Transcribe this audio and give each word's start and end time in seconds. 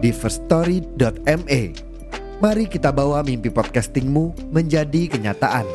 di 0.00 0.10
firststory.me. 0.10 1.62
Mari 2.40 2.64
kita 2.72 2.88
bawa 2.88 3.20
mimpi 3.20 3.52
podcastingmu 3.52 4.48
menjadi 4.48 5.12
kenyataan. 5.12 5.68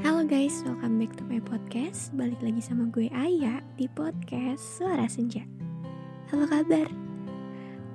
Halo 0.00 0.24
guys, 0.24 0.64
welcome 0.64 0.96
back 0.96 1.12
to 1.20 1.24
my 1.28 1.44
podcast. 1.44 2.08
Balik 2.16 2.40
lagi 2.40 2.64
sama 2.64 2.88
gue 2.88 3.12
Aya 3.12 3.60
di 3.76 3.84
podcast 3.92 4.80
Suara 4.80 5.04
Senja. 5.12 5.44
Apa 6.32 6.48
kabar? 6.48 6.88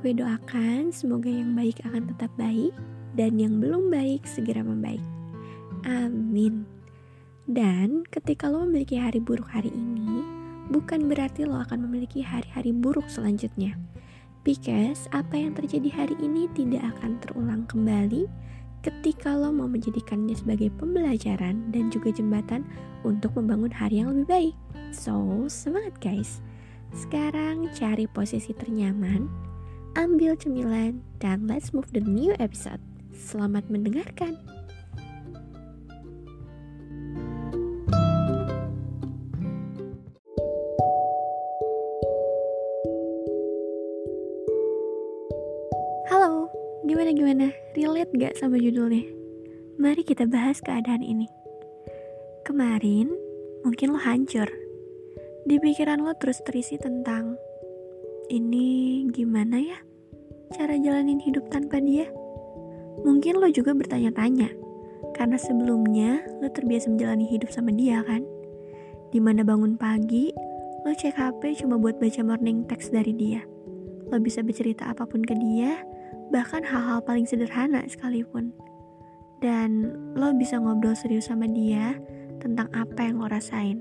Gue 0.05 0.13
doakan 0.13 0.93
semoga 0.93 1.33
yang 1.33 1.57
baik 1.57 1.81
akan 1.81 2.13
tetap 2.13 2.29
baik 2.37 2.71
dan 3.19 3.35
yang 3.35 3.59
belum 3.59 3.91
baik 3.91 4.23
segera 4.23 4.63
membaik. 4.63 5.03
Amin. 5.83 6.63
Dan 7.51 8.07
ketika 8.07 8.47
lo 8.47 8.63
memiliki 8.63 8.95
hari 8.95 9.19
buruk 9.19 9.51
hari 9.51 9.75
ini, 9.75 10.23
bukan 10.71 11.11
berarti 11.11 11.43
lo 11.43 11.59
akan 11.59 11.83
memiliki 11.83 12.23
hari-hari 12.23 12.71
buruk 12.71 13.11
selanjutnya. 13.11 13.75
Because 14.47 15.11
apa 15.11 15.35
yang 15.35 15.51
terjadi 15.51 15.91
hari 15.91 16.15
ini 16.23 16.47
tidak 16.55 16.95
akan 16.95 17.19
terulang 17.19 17.67
kembali 17.67 18.23
ketika 18.79 19.35
lo 19.35 19.51
mau 19.51 19.67
menjadikannya 19.67 20.31
sebagai 20.31 20.71
pembelajaran 20.79 21.75
dan 21.75 21.91
juga 21.91 22.15
jembatan 22.15 22.63
untuk 23.03 23.35
membangun 23.35 23.75
hari 23.75 23.99
yang 23.99 24.15
lebih 24.15 24.27
baik. 24.31 24.55
So, 24.95 25.43
semangat 25.51 25.99
guys. 25.99 26.39
Sekarang 26.95 27.69
cari 27.75 28.07
posisi 28.09 28.55
ternyaman, 28.55 29.29
ambil 29.99 30.33
cemilan, 30.39 31.03
dan 31.19 31.45
let's 31.45 31.75
move 31.75 31.91
the 31.93 32.01
new 32.01 32.33
episode. 32.39 32.81
Selamat 33.19 33.67
mendengarkan. 33.67 34.39
Halo, 46.07 46.47
gimana-gimana? 46.87 47.51
Relate 47.75 48.15
gak 48.15 48.39
sama 48.39 48.55
judulnya? 48.55 49.03
Mari 49.75 50.07
kita 50.07 50.23
bahas 50.23 50.63
keadaan 50.63 51.03
ini. 51.03 51.27
Kemarin, 52.47 53.11
mungkin 53.67 53.91
lo 53.91 53.99
hancur. 53.99 54.47
Di 55.43 55.59
pikiran 55.59 55.99
lo 55.99 56.15
terus 56.15 56.39
terisi 56.47 56.79
tentang 56.79 57.35
ini 58.31 59.03
gimana 59.09 59.57
ya 59.57 59.79
cara 60.53 60.77
jalanin 60.77 61.21
hidup 61.21 61.45
tanpa 61.53 61.77
dia? 61.81 62.09
Mungkin 63.03 63.39
lo 63.39 63.47
juga 63.51 63.71
bertanya-tanya, 63.71 64.51
karena 65.15 65.37
sebelumnya 65.39 66.23
lo 66.43 66.51
terbiasa 66.51 66.91
menjalani 66.91 67.27
hidup 67.27 67.51
sama 67.51 67.71
dia 67.71 68.03
kan? 68.03 68.23
Di 69.09 69.17
mana 69.17 69.41
bangun 69.41 69.79
pagi, 69.79 70.29
lo 70.85 70.91
cek 70.93 71.17
HP 71.17 71.63
cuma 71.63 71.75
buat 71.79 71.97
baca 71.97 72.21
morning 72.21 72.67
text 72.67 72.93
dari 72.93 73.11
dia. 73.15 73.41
Lo 74.09 74.21
bisa 74.21 74.45
bercerita 74.45 74.89
apa 74.89 75.05
pun 75.07 75.25
ke 75.25 75.33
dia, 75.33 75.81
bahkan 76.29 76.61
hal-hal 76.61 77.01
paling 77.01 77.25
sederhana 77.25 77.83
sekalipun. 77.89 78.53
Dan 79.39 79.95
lo 80.19 80.35
bisa 80.35 80.59
ngobrol 80.59 80.93
serius 80.93 81.31
sama 81.31 81.47
dia 81.47 81.95
tentang 82.43 82.67
apa 82.75 83.07
yang 83.07 83.23
lo 83.23 83.27
rasain. 83.31 83.79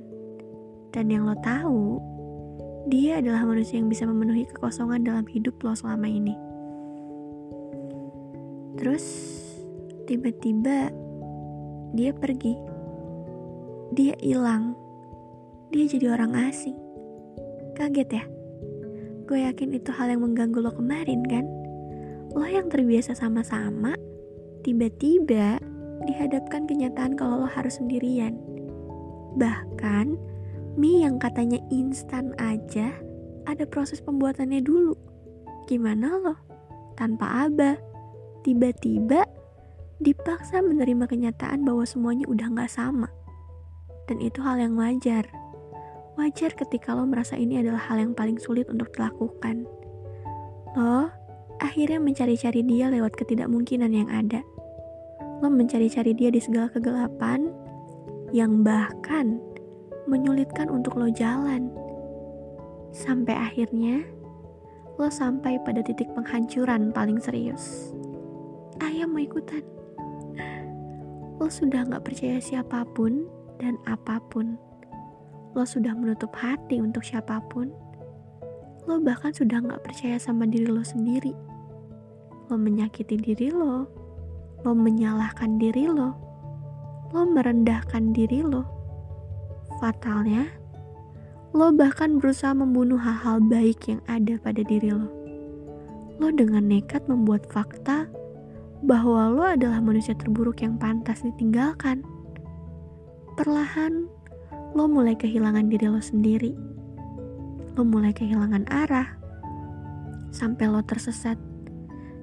Dan 0.95 1.13
yang 1.13 1.29
lo 1.29 1.37
tahu, 1.43 1.99
dia 2.89 3.21
adalah 3.21 3.45
manusia 3.45 3.77
yang 3.77 3.93
bisa 3.93 4.09
memenuhi 4.09 4.49
kekosongan 4.49 5.05
dalam 5.05 5.27
hidup 5.29 5.61
lo 5.61 5.77
selama 5.77 6.09
ini. 6.09 6.48
Terus, 8.79 9.05
tiba-tiba 10.07 10.95
dia 11.99 12.15
pergi. 12.15 12.55
Dia 13.91 14.15
hilang. 14.23 14.79
Dia 15.75 15.85
jadi 15.91 16.15
orang 16.15 16.39
asing. 16.47 16.79
Kaget 17.75 18.23
ya? 18.23 18.25
Gue 19.27 19.45
yakin 19.45 19.75
itu 19.77 19.91
hal 19.93 20.15
yang 20.15 20.25
mengganggu 20.25 20.63
lo 20.63 20.73
kemarin 20.73 21.21
kan? 21.27 21.45
Lo 22.33 22.47
yang 22.47 22.71
terbiasa 22.71 23.19
sama-sama, 23.19 23.99
tiba-tiba 24.63 25.59
dihadapkan 26.07 26.65
kenyataan 26.65 27.19
kalau 27.19 27.45
lo 27.45 27.49
harus 27.51 27.83
sendirian. 27.83 28.39
Bahkan, 29.37 30.17
mie 30.79 31.03
yang 31.03 31.19
katanya 31.19 31.59
instan 31.69 32.33
aja, 32.39 32.95
ada 33.45 33.65
proses 33.67 33.99
pembuatannya 34.01 34.63
dulu. 34.63 34.95
Gimana 35.67 36.15
lo? 36.23 36.35
Tanpa 36.97 37.49
abah, 37.49 37.77
tiba-tiba 38.49 39.29
dipaksa 40.01 40.65
menerima 40.65 41.05
kenyataan 41.05 41.69
bahwa 41.69 41.85
semuanya 41.85 42.25
udah 42.33 42.49
gak 42.57 42.73
sama. 42.73 43.13
Dan 44.09 44.25
itu 44.25 44.41
hal 44.41 44.57
yang 44.57 44.73
wajar. 44.81 45.29
Wajar 46.17 46.57
ketika 46.57 46.97
lo 46.97 47.05
merasa 47.05 47.37
ini 47.37 47.61
adalah 47.61 47.85
hal 47.93 48.01
yang 48.01 48.17
paling 48.17 48.41
sulit 48.41 48.65
untuk 48.73 48.89
dilakukan. 48.97 49.69
Lo 50.73 51.13
akhirnya 51.61 52.01
mencari-cari 52.01 52.65
dia 52.65 52.89
lewat 52.89 53.21
ketidakmungkinan 53.21 53.93
yang 53.93 54.09
ada. 54.09 54.41
Lo 55.45 55.53
mencari-cari 55.53 56.17
dia 56.17 56.33
di 56.33 56.41
segala 56.41 56.73
kegelapan 56.73 57.53
yang 58.33 58.65
bahkan 58.65 59.45
menyulitkan 60.09 60.73
untuk 60.73 60.97
lo 60.97 61.13
jalan. 61.13 61.69
Sampai 62.97 63.37
akhirnya 63.37 64.09
lo 64.97 65.13
sampai 65.13 65.61
pada 65.69 65.85
titik 65.85 66.09
penghancuran 66.17 66.97
paling 66.97 67.21
serius. 67.21 67.93
Mau 69.19 69.27
ikutan. 69.27 69.67
Lo 71.43 71.51
sudah 71.51 71.83
gak 71.91 72.07
percaya 72.07 72.39
siapa 72.39 72.87
pun 72.95 73.27
dan 73.59 73.75
apa 73.91 74.23
pun. 74.31 74.55
Lo 75.59 75.67
sudah 75.67 75.91
menutup 75.91 76.31
hati 76.39 76.79
untuk 76.79 77.03
siapa 77.03 77.43
pun. 77.51 77.75
Lo 78.87 79.03
bahkan 79.03 79.35
sudah 79.35 79.59
gak 79.59 79.83
percaya 79.83 80.23
sama 80.23 80.47
diri 80.47 80.71
lo 80.71 80.87
sendiri. 80.87 81.35
Lo 82.47 82.55
menyakiti 82.55 83.19
diri 83.19 83.51
lo. 83.51 83.91
Lo 84.63 84.71
menyalahkan 84.71 85.59
diri 85.59 85.91
lo. 85.91 86.15
Lo 87.11 87.27
merendahkan 87.27 88.15
diri 88.15 88.39
lo. 88.47 88.63
Fatalnya, 89.83 90.47
lo 91.59 91.75
bahkan 91.75 92.23
berusaha 92.23 92.55
membunuh 92.55 93.03
hal-hal 93.03 93.43
baik 93.43 93.83
yang 93.91 93.99
ada 94.07 94.39
pada 94.39 94.63
diri 94.63 94.95
lo. 94.95 95.11
Lo 96.23 96.31
dengan 96.31 96.71
nekat 96.71 97.03
membuat 97.11 97.51
fakta 97.51 98.07
bahwa 98.83 99.33
lo 99.33 99.43
adalah 99.43 99.83
manusia 99.83 100.15
terburuk 100.15 100.63
yang 100.63 100.79
pantas 100.79 101.27
ditinggalkan. 101.27 102.07
Perlahan, 103.35 104.07
lo 104.75 104.85
mulai 104.87 105.19
kehilangan 105.19 105.71
diri 105.71 105.87
lo 105.91 105.99
sendiri. 105.99 106.55
Lo 107.75 107.87
mulai 107.87 108.11
kehilangan 108.11 108.67
arah, 108.71 109.19
sampai 110.35 110.67
lo 110.71 110.83
tersesat 110.83 111.39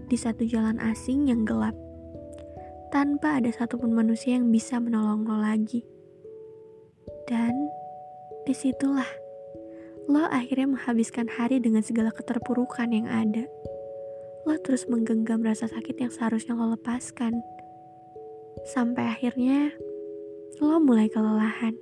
di 0.05 0.17
satu 0.19 0.45
jalan 0.45 0.77
asing 0.83 1.31
yang 1.31 1.47
gelap, 1.47 1.73
tanpa 2.93 3.41
ada 3.41 3.49
satupun 3.49 3.91
manusia 3.91 4.37
yang 4.37 4.51
bisa 4.51 4.78
menolong 4.78 5.25
lo 5.25 5.40
lagi. 5.40 5.84
Dan 7.25 7.55
di 8.46 8.53
situlah 8.53 9.08
lo 10.05 10.29
akhirnya 10.29 10.78
menghabiskan 10.78 11.25
hari 11.25 11.58
dengan 11.58 11.81
segala 11.81 12.13
keterpurukan 12.13 12.93
yang 12.93 13.09
ada. 13.09 13.49
Lo 14.46 14.53
terus 14.62 14.86
menggenggam 14.86 15.42
rasa 15.42 15.66
sakit 15.66 15.97
yang 15.97 16.14
seharusnya 16.14 16.53
lo 16.53 16.78
lepaskan. 16.78 17.42
Sampai 18.70 19.09
akhirnya 19.09 19.74
lo 20.62 20.78
mulai 20.78 21.09
kelelahan. 21.09 21.74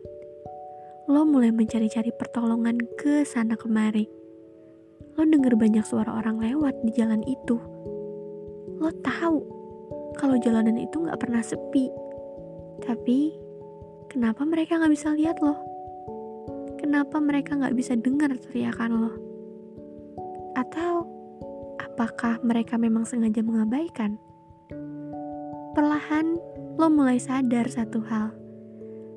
Lo 1.11 1.27
mulai 1.27 1.51
mencari-cari 1.51 2.15
pertolongan 2.15 2.79
ke 2.95 3.27
sana 3.27 3.59
kemari. 3.59 4.07
Lo 5.19 5.27
denger 5.27 5.59
banyak 5.59 5.83
suara 5.83 6.15
orang 6.15 6.39
lewat 6.39 6.79
di 6.87 6.91
jalan 6.95 7.19
itu. 7.27 7.59
Lo 8.79 8.89
tahu 9.03 9.43
kalau 10.15 10.39
jalanan 10.39 10.79
itu 10.79 11.03
gak 11.03 11.19
pernah 11.19 11.43
sepi. 11.43 11.91
Tapi 12.79 13.35
kenapa 14.07 14.47
mereka 14.47 14.79
gak 14.79 14.93
bisa 14.95 15.11
lihat 15.11 15.43
lo? 15.43 15.59
Kenapa 16.79 17.19
mereka 17.19 17.59
gak 17.59 17.75
bisa 17.75 17.99
dengar 17.99 18.31
teriakan 18.39 18.91
lo? 19.03 19.11
Atau 20.55 21.12
apakah 21.93 22.41
mereka 22.41 22.81
memang 22.81 23.05
sengaja 23.05 23.45
mengabaikan? 23.45 24.17
perlahan 25.73 26.37
lo 26.77 26.85
mulai 26.85 27.17
sadar 27.17 27.65
satu 27.65 28.05
hal 28.05 28.29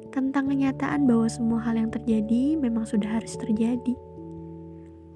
tentang 0.09 0.49
kenyataan 0.49 1.05
bahwa 1.05 1.29
semua 1.29 1.61
hal 1.61 1.77
yang 1.77 1.93
terjadi 1.93 2.57
memang 2.57 2.89
sudah 2.89 3.21
harus 3.21 3.37
terjadi. 3.37 3.93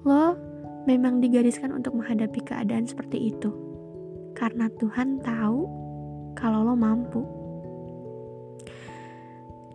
Lo 0.05 0.37
memang 0.85 1.17
digariskan 1.17 1.73
untuk 1.73 1.97
menghadapi 1.97 2.45
keadaan 2.45 2.85
seperti 2.85 3.33
itu, 3.33 3.49
karena 4.37 4.69
Tuhan 4.77 5.25
tahu 5.25 5.65
kalau 6.37 6.61
lo 6.61 6.77
mampu. 6.77 7.25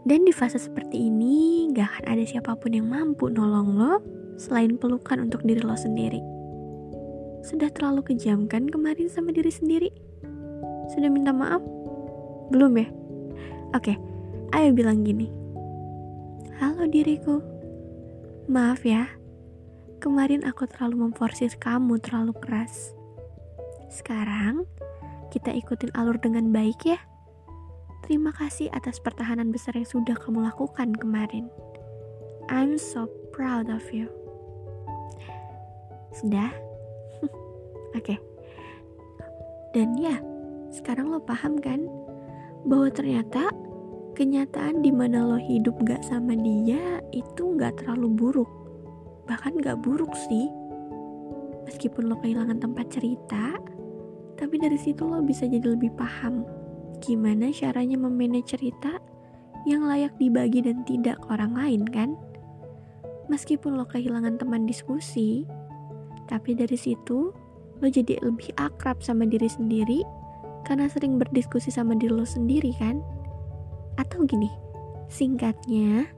Dan 0.07 0.23
di 0.23 0.31
fase 0.31 0.63
seperti 0.63 1.11
ini, 1.11 1.67
gak 1.75 1.99
akan 1.99 2.05
ada 2.15 2.23
siapa 2.23 2.55
pun 2.55 2.71
yang 2.71 2.87
mampu 2.87 3.27
nolong 3.27 3.75
lo 3.75 3.99
selain 4.39 4.79
pelukan 4.79 5.27
untuk 5.27 5.43
diri 5.43 5.59
lo 5.59 5.75
sendiri. 5.75 6.36
Sudah 7.47 7.71
terlalu 7.71 8.03
kejam 8.11 8.51
kan 8.51 8.67
kemarin 8.67 9.07
sama 9.07 9.31
diri 9.31 9.55
sendiri? 9.55 9.95
Sudah 10.91 11.07
minta 11.07 11.31
maaf? 11.31 11.63
Belum 12.51 12.75
ya? 12.75 12.91
Oke, 13.71 13.95
ayo 14.51 14.75
bilang 14.75 15.07
gini. 15.07 15.31
Halo 16.59 16.91
diriku, 16.91 17.39
maaf 18.51 18.83
ya, 18.83 19.07
kemarin 20.03 20.43
aku 20.43 20.67
terlalu 20.67 21.07
memforsir 21.07 21.55
kamu 21.63 22.03
terlalu 22.03 22.35
keras. 22.35 22.91
Sekarang, 23.95 24.67
kita 25.31 25.55
ikutin 25.55 25.95
alur 25.95 26.19
dengan 26.19 26.51
baik 26.51 26.83
ya. 26.83 26.99
Terima 28.03 28.35
kasih 28.35 28.75
atas 28.75 28.99
pertahanan 28.99 29.55
besar 29.55 29.79
yang 29.79 29.87
sudah 29.87 30.19
kamu 30.19 30.51
lakukan 30.51 30.99
kemarin. 30.99 31.47
I'm 32.51 32.75
so 32.75 33.07
proud 33.31 33.71
of 33.71 33.87
you. 33.95 34.11
Sudah? 36.11 36.66
Oke. 37.97 38.15
okay. 38.15 38.19
Dan 39.73 39.97
ya, 40.01 40.17
sekarang 40.73 41.13
lo 41.13 41.21
paham 41.21 41.61
kan? 41.61 41.85
Bahwa 42.65 42.89
ternyata 42.89 43.53
kenyataan 44.17 44.81
di 44.81 44.89
mana 44.89 45.21
lo 45.21 45.37
hidup 45.37 45.77
gak 45.85 46.01
sama 46.01 46.33
dia 46.33 47.05
itu 47.13 47.53
gak 47.61 47.85
terlalu 47.85 48.09
buruk. 48.17 48.51
Bahkan 49.29 49.61
gak 49.61 49.85
buruk 49.85 50.17
sih. 50.29 50.49
Meskipun 51.69 52.09
lo 52.09 52.17
kehilangan 52.25 52.57
tempat 52.57 52.89
cerita, 52.89 53.61
tapi 54.41 54.57
dari 54.57 54.81
situ 54.81 55.05
lo 55.05 55.21
bisa 55.21 55.45
jadi 55.45 55.77
lebih 55.77 55.93
paham 55.93 56.47
gimana 57.05 57.53
caranya 57.53 58.01
memanage 58.01 58.57
cerita 58.57 58.97
yang 59.69 59.85
layak 59.85 60.17
dibagi 60.17 60.65
dan 60.65 60.89
tidak 60.89 61.21
ke 61.21 61.27
orang 61.29 61.53
lain 61.53 61.83
kan? 61.85 62.17
Meskipun 63.29 63.77
lo 63.77 63.85
kehilangan 63.85 64.41
teman 64.41 64.65
diskusi, 64.65 65.45
tapi 66.31 66.55
dari 66.57 66.79
situ 66.79 67.35
lo 67.81 67.87
jadi 67.93 68.17
lebih 68.25 68.57
akrab 68.57 69.05
sama 69.05 69.29
diri 69.29 69.49
sendiri 69.49 70.01
karena 70.65 70.89
sering 70.91 71.21
berdiskusi 71.21 71.69
sama 71.69 71.95
diri 71.95 72.13
lo 72.13 72.27
sendiri 72.27 72.73
kan? 72.77 73.05
Atau 74.01 74.25
gini, 74.25 74.49
singkatnya, 75.07 76.09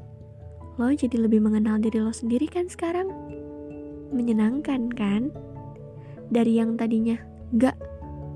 lo 0.78 0.90
jadi 0.94 1.18
lebih 1.18 1.42
mengenal 1.42 1.82
diri 1.82 1.98
lo 2.00 2.14
sendiri 2.14 2.46
kan 2.46 2.70
sekarang? 2.70 3.10
Menyenangkan 4.14 4.88
kan? 4.94 5.34
Dari 6.32 6.60
yang 6.60 6.76
tadinya 6.76 7.16
gak 7.56 7.76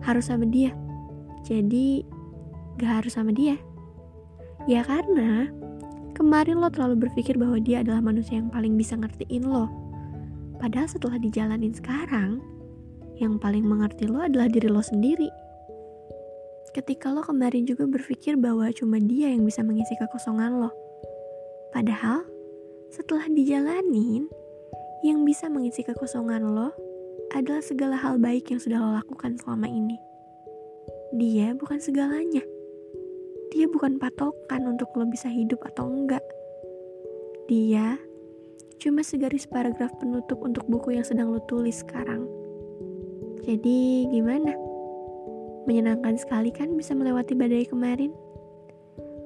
harus 0.02 0.28
sama 0.32 0.48
dia, 0.48 0.72
jadi 1.46 2.02
gak 2.80 3.04
harus 3.04 3.14
sama 3.14 3.30
dia? 3.30 3.56
Ya 4.70 4.86
karena 4.86 5.50
kemarin 6.14 6.62
lo 6.62 6.70
terlalu 6.70 7.08
berpikir 7.08 7.34
bahwa 7.34 7.58
dia 7.58 7.82
adalah 7.82 7.98
manusia 7.98 8.38
yang 8.38 8.52
paling 8.52 8.78
bisa 8.78 8.94
ngertiin 8.94 9.48
lo. 9.48 9.66
Padahal 10.62 10.86
setelah 10.86 11.18
dijalanin 11.18 11.74
sekarang, 11.74 12.38
yang 13.20 13.36
paling 13.36 13.64
mengerti 13.64 14.08
lo 14.08 14.22
adalah 14.22 14.48
diri 14.48 14.68
lo 14.68 14.80
sendiri. 14.80 15.28
Ketika 16.72 17.12
lo 17.12 17.20
kemarin 17.20 17.68
juga 17.68 17.84
berpikir 17.84 18.40
bahwa 18.40 18.68
cuma 18.72 18.96
dia 18.96 19.28
yang 19.28 19.44
bisa 19.44 19.60
mengisi 19.60 19.92
kekosongan 19.98 20.62
lo. 20.62 20.72
Padahal 21.72 22.24
setelah 22.92 23.28
dijalanin, 23.28 24.28
yang 25.04 25.26
bisa 25.26 25.50
mengisi 25.52 25.84
kekosongan 25.84 26.46
lo 26.46 26.72
adalah 27.36 27.60
segala 27.60 27.96
hal 27.98 28.16
baik 28.16 28.52
yang 28.52 28.60
sudah 28.60 28.80
lo 28.80 28.96
lakukan 28.96 29.36
selama 29.40 29.68
ini. 29.68 29.96
Dia 31.12 31.52
bukan 31.52 31.76
segalanya 31.76 32.44
dia 33.52 33.68
bukan 33.68 34.00
patokan 34.00 34.64
untuk 34.64 34.88
lo 34.96 35.04
bisa 35.04 35.28
hidup 35.28 35.60
atau 35.68 35.84
enggak. 35.84 36.24
Dia 37.52 38.00
cuma 38.80 39.04
segaris 39.04 39.44
paragraf 39.44 39.92
penutup 40.00 40.40
untuk 40.40 40.64
buku 40.64 40.96
yang 40.96 41.04
sedang 41.04 41.28
lo 41.28 41.38
tulis 41.44 41.84
sekarang. 41.84 42.24
Jadi 43.42 44.06
gimana? 44.06 44.54
Menyenangkan 45.66 46.14
sekali 46.14 46.54
kan 46.54 46.74
bisa 46.78 46.94
melewati 46.94 47.34
badai 47.34 47.66
kemarin? 47.66 48.14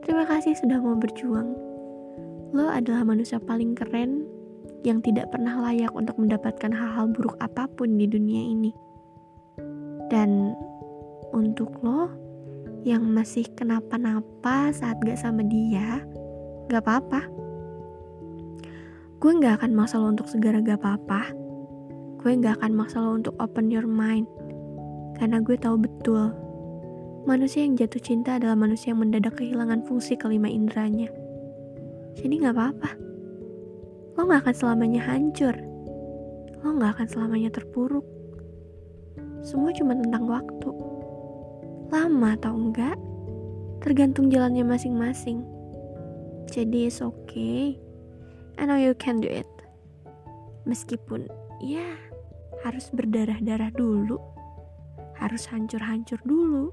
Terima 0.04 0.24
kasih 0.24 0.56
sudah 0.56 0.80
mau 0.80 0.96
berjuang. 0.96 1.52
Lo 2.56 2.72
adalah 2.72 3.04
manusia 3.04 3.36
paling 3.36 3.76
keren 3.76 4.24
yang 4.86 5.02
tidak 5.02 5.28
pernah 5.34 5.58
layak 5.68 5.92
untuk 5.92 6.16
mendapatkan 6.16 6.72
hal-hal 6.72 7.12
buruk 7.12 7.36
apa 7.42 7.68
pun 7.68 7.98
di 7.98 8.08
dunia 8.08 8.40
ini. 8.40 8.72
Dan 10.08 10.54
untuk 11.34 11.76
lo, 11.82 12.08
yang 12.86 13.02
masih 13.02 13.42
kenapa-napa 13.58 14.70
saat 14.70 15.02
gak 15.02 15.18
sama 15.18 15.42
dia, 15.42 16.06
gak 16.70 16.86
apa-apa. 16.86 17.26
Gue 19.18 19.32
gak 19.42 19.58
akan 19.60 19.74
maksa 19.74 19.98
lo 19.98 20.14
untuk 20.14 20.30
segera 20.30 20.62
gak 20.62 20.78
apa-apa. 20.78 21.45
Gue 22.26 22.34
gak 22.42 22.58
akan 22.58 22.74
maksa 22.74 22.98
lo 22.98 23.14
untuk 23.14 23.38
open 23.38 23.70
your 23.70 23.86
mind. 23.86 24.26
Karena 25.14 25.38
gue 25.38 25.54
tahu 25.54 25.78
betul, 25.78 26.34
manusia 27.22 27.62
yang 27.62 27.78
jatuh 27.78 28.02
cinta 28.02 28.34
adalah 28.34 28.58
manusia 28.58 28.90
yang 28.90 28.98
mendadak 28.98 29.38
kehilangan 29.38 29.86
fungsi 29.86 30.18
kelima 30.18 30.50
inderanya. 30.50 31.06
Jadi 32.18 32.42
gak 32.42 32.58
apa-apa. 32.58 32.90
Lo 34.18 34.26
gak 34.26 34.42
akan 34.42 34.54
selamanya 34.58 35.06
hancur. 35.06 35.54
Lo 36.66 36.74
gak 36.82 36.98
akan 36.98 37.06
selamanya 37.06 37.54
terpuruk. 37.54 38.02
Semua 39.46 39.70
cuma 39.70 39.94
tentang 39.94 40.26
waktu 40.26 40.96
lama 41.90 42.34
atau 42.34 42.52
enggak 42.54 42.98
tergantung 43.78 44.26
jalannya 44.26 44.66
masing-masing 44.66 45.46
jadi 46.50 46.90
it's 46.90 46.98
okay 46.98 47.78
I 48.58 48.66
know 48.66 48.74
you 48.74 48.98
can 48.98 49.22
do 49.22 49.30
it 49.30 49.46
meskipun 50.66 51.30
ya 51.62 51.86
harus 52.64 52.88
berdarah-darah 52.92 53.72
dulu 53.74 54.20
harus 55.16 55.48
hancur-hancur 55.48 56.20
dulu 56.24 56.72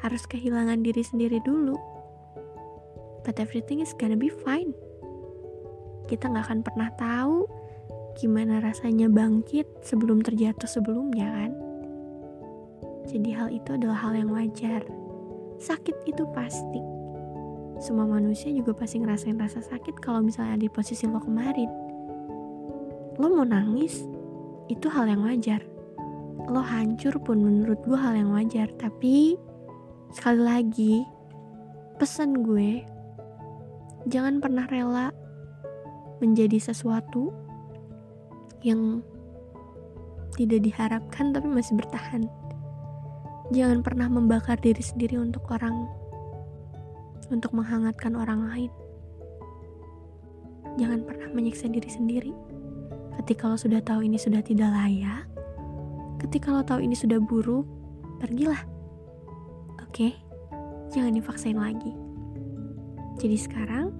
harus 0.00 0.24
kehilangan 0.28 0.80
diri 0.80 1.04
sendiri 1.04 1.40
dulu 1.44 1.76
but 3.24 3.36
everything 3.36 3.84
is 3.84 3.92
gonna 3.96 4.16
be 4.16 4.32
fine 4.32 4.72
kita 6.08 6.26
nggak 6.26 6.48
akan 6.48 6.60
pernah 6.64 6.90
tahu 6.96 7.44
gimana 8.18 8.58
rasanya 8.58 9.06
bangkit 9.06 9.68
sebelum 9.84 10.24
terjatuh 10.24 10.66
sebelumnya 10.66 11.28
kan 11.30 11.52
jadi 13.10 13.30
hal 13.34 13.48
itu 13.50 13.74
adalah 13.74 13.98
hal 14.06 14.12
yang 14.14 14.30
wajar. 14.30 14.86
Sakit 15.58 16.06
itu 16.06 16.22
pasti. 16.30 16.80
Semua 17.82 18.06
manusia 18.06 18.54
juga 18.54 18.70
pasti 18.76 19.02
ngerasain 19.02 19.34
rasa 19.34 19.64
sakit 19.64 19.98
kalau 19.98 20.22
misalnya 20.22 20.60
di 20.60 20.68
posisi 20.70 21.10
lo 21.10 21.18
kemarin. 21.18 21.66
Lo 23.18 23.26
mau 23.34 23.42
nangis, 23.42 24.06
itu 24.70 24.86
hal 24.86 25.10
yang 25.10 25.26
wajar. 25.26 25.58
Lo 26.46 26.62
hancur 26.62 27.18
pun 27.18 27.42
menurut 27.42 27.82
gue 27.82 27.98
hal 27.98 28.14
yang 28.14 28.30
wajar. 28.30 28.70
Tapi, 28.78 29.34
sekali 30.14 30.40
lagi, 30.40 30.94
pesan 31.98 32.46
gue, 32.46 32.86
jangan 34.06 34.38
pernah 34.38 34.70
rela 34.70 35.10
menjadi 36.22 36.70
sesuatu 36.70 37.34
yang 38.62 39.02
tidak 40.38 40.62
diharapkan 40.62 41.34
tapi 41.34 41.50
masih 41.50 41.74
bertahan. 41.74 42.30
Jangan 43.50 43.82
pernah 43.82 44.06
membakar 44.06 44.54
diri 44.62 44.78
sendiri 44.78 45.18
untuk 45.18 45.42
orang, 45.50 45.90
untuk 47.34 47.50
menghangatkan 47.50 48.14
orang 48.14 48.46
lain. 48.46 48.72
Jangan 50.78 51.02
pernah 51.02 51.28
menyiksa 51.34 51.66
diri 51.66 51.90
sendiri. 51.90 52.32
Ketika 53.20 53.52
lo 53.52 53.60
sudah 53.60 53.84
tahu 53.84 54.00
ini 54.08 54.16
sudah 54.16 54.40
tidak 54.40 54.72
layak, 54.72 55.28
ketika 56.24 56.56
lo 56.56 56.64
tahu 56.64 56.80
ini 56.80 56.96
sudah 56.96 57.20
buruk, 57.20 57.68
pergilah. 58.16 58.64
Oke, 59.84 60.16
jangan 60.88 61.12
dipaksain 61.12 61.60
lagi. 61.60 61.92
Jadi 63.20 63.36
sekarang, 63.36 63.92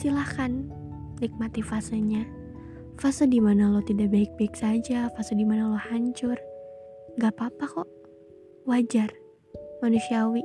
silahkan 0.00 0.64
nikmati 1.20 1.60
fasenya. 1.60 2.24
Fase 2.96 3.28
di 3.28 3.44
mana 3.44 3.68
lo 3.68 3.84
tidak 3.84 4.08
baik-baik 4.08 4.56
saja, 4.56 5.12
fase 5.12 5.36
di 5.36 5.44
mana 5.44 5.68
lo 5.68 5.76
hancur, 5.76 6.40
Gak 7.20 7.36
apa-apa 7.36 7.64
kok, 7.68 7.88
wajar, 8.64 9.12
manusiawi. 9.84 10.40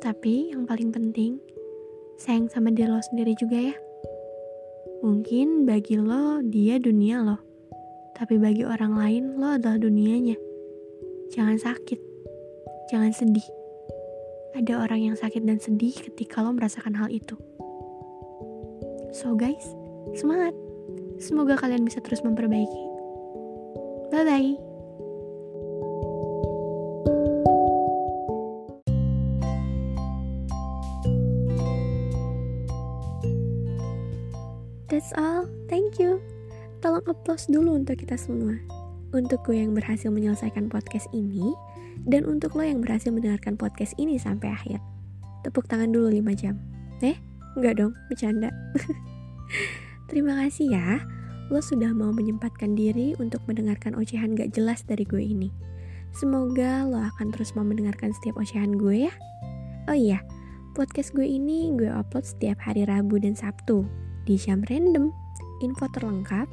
Tapi 0.00 0.56
yang 0.56 0.64
paling 0.64 0.90
penting, 0.90 1.36
sayang 2.16 2.48
sama 2.48 2.72
diri 2.72 2.88
lo 2.88 3.04
sendiri 3.04 3.36
juga 3.36 3.70
ya. 3.70 3.76
Mungkin 5.00 5.68
bagi 5.68 6.00
lo, 6.00 6.40
dia 6.40 6.80
dunia 6.80 7.20
lo. 7.24 7.38
Tapi 8.16 8.40
bagi 8.40 8.64
orang 8.64 8.96
lain, 8.96 9.24
lo 9.36 9.56
adalah 9.56 9.76
dunianya. 9.76 10.36
Jangan 11.34 11.58
sakit, 11.60 12.00
Jangan 12.86 13.10
sedih. 13.10 13.46
Ada 14.54 14.78
orang 14.78 15.10
yang 15.10 15.16
sakit 15.18 15.42
dan 15.42 15.58
sedih 15.58 15.90
ketika 15.90 16.38
lo 16.38 16.54
merasakan 16.54 16.94
hal 16.94 17.10
itu. 17.10 17.34
So 19.10 19.34
guys, 19.34 19.66
semangat. 20.14 20.54
Semoga 21.18 21.58
kalian 21.58 21.82
bisa 21.82 21.98
terus 21.98 22.22
memperbaiki. 22.22 22.82
Bye-bye. 24.14 24.75
That's 35.06 35.22
all. 35.22 35.46
Thank 35.70 36.02
you. 36.02 36.18
Tolong 36.82 37.06
applause 37.06 37.46
dulu 37.46 37.78
untuk 37.78 38.02
kita 38.02 38.18
semua. 38.18 38.58
Untuk 39.14 39.38
gue 39.46 39.54
yang 39.54 39.70
berhasil 39.70 40.10
menyelesaikan 40.10 40.66
podcast 40.66 41.06
ini, 41.14 41.54
dan 42.10 42.26
untuk 42.26 42.58
lo 42.58 42.66
yang 42.66 42.82
berhasil 42.82 43.14
mendengarkan 43.14 43.54
podcast 43.54 43.94
ini 44.02 44.18
sampai 44.18 44.50
akhir. 44.50 44.82
Tepuk 45.46 45.70
tangan 45.70 45.94
dulu 45.94 46.10
5 46.10 46.34
jam. 46.34 46.58
Eh, 47.06 47.14
enggak 47.54 47.78
dong, 47.78 47.94
bercanda. 48.10 48.50
Terima 50.10 50.42
kasih 50.42 50.74
ya, 50.74 50.98
lo 51.54 51.62
sudah 51.62 51.94
mau 51.94 52.10
menyempatkan 52.10 52.74
diri 52.74 53.14
untuk 53.22 53.46
mendengarkan 53.46 53.94
ocehan 53.94 54.34
gak 54.34 54.58
jelas 54.58 54.82
dari 54.82 55.06
gue 55.06 55.22
ini. 55.22 55.54
Semoga 56.18 56.82
lo 56.82 56.98
akan 56.98 57.30
terus 57.30 57.54
mau 57.54 57.62
mendengarkan 57.62 58.10
setiap 58.10 58.42
ocehan 58.42 58.74
gue 58.74 59.06
ya. 59.06 59.14
Oh 59.86 59.94
iya, 59.94 60.18
podcast 60.74 61.14
gue 61.14 61.30
ini 61.30 61.70
gue 61.78 61.94
upload 61.94 62.26
setiap 62.26 62.58
hari 62.58 62.82
Rabu 62.82 63.22
dan 63.22 63.38
Sabtu 63.38 64.05
di 64.26 64.34
jam 64.36 64.60
random. 64.66 65.14
Info 65.64 65.88
terlengkap, 65.88 66.50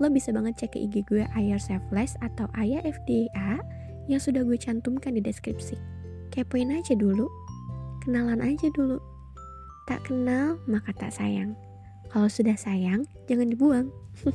lo 0.00 0.08
bisa 0.08 0.32
banget 0.32 0.64
cek 0.64 0.78
ke 0.78 0.78
IG 0.88 1.04
gue 1.10 1.28
Ayar 1.36 1.60
Selfless 1.60 2.16
atau 2.24 2.48
Ayah 2.56 2.80
FDA 2.86 3.60
yang 4.06 4.22
sudah 4.22 4.46
gue 4.46 4.56
cantumkan 4.56 5.18
di 5.18 5.20
deskripsi. 5.20 5.76
Kepoin 6.32 6.72
aja 6.72 6.94
dulu, 6.96 7.26
kenalan 8.06 8.40
aja 8.40 8.70
dulu. 8.72 9.02
Tak 9.90 10.08
kenal, 10.08 10.58
maka 10.66 10.94
tak 10.96 11.12
sayang. 11.14 11.58
Kalau 12.10 12.30
sudah 12.30 12.54
sayang, 12.54 13.04
jangan 13.26 13.50
dibuang. 13.50 13.90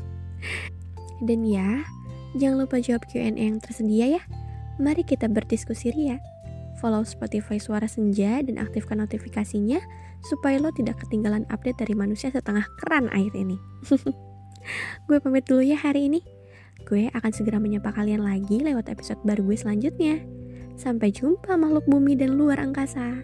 Dan 1.27 1.47
ya, 1.47 1.83
jangan 2.35 2.67
lupa 2.67 2.83
jawab 2.83 3.07
Q&A 3.07 3.31
yang 3.31 3.57
tersedia 3.63 4.19
ya. 4.19 4.21
Mari 4.79 5.03
kita 5.03 5.27
berdiskusi 5.27 5.91
ria. 5.91 6.17
Follow 6.81 7.05
Spotify 7.05 7.61
Suara 7.61 7.85
Senja 7.85 8.41
dan 8.41 8.57
aktifkan 8.57 8.99
notifikasinya 8.99 9.77
supaya 10.25 10.57
lo 10.57 10.73
tidak 10.73 10.97
ketinggalan 11.05 11.45
update 11.53 11.77
dari 11.85 11.93
manusia 11.93 12.33
setengah 12.33 12.65
keran 12.81 13.07
air 13.13 13.29
ini. 13.37 13.55
gue 15.07 15.17
pamit 15.21 15.45
dulu 15.45 15.61
ya 15.61 15.77
hari 15.77 16.09
ini. 16.09 16.25
Gue 16.89 17.13
akan 17.13 17.31
segera 17.31 17.61
menyapa 17.61 17.93
kalian 17.93 18.25
lagi 18.25 18.57
lewat 18.57 18.89
episode 18.89 19.21
baru 19.21 19.45
gue 19.45 19.57
selanjutnya. 19.57 20.25
Sampai 20.73 21.13
jumpa 21.13 21.53
makhluk 21.53 21.85
bumi 21.85 22.17
dan 22.17 22.33
luar 22.33 22.57
angkasa. 22.57 23.21